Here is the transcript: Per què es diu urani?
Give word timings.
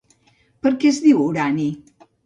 Per 0.63 0.71
què 0.81 0.93
es 0.95 1.03
diu 1.05 1.23
urani? 1.27 1.69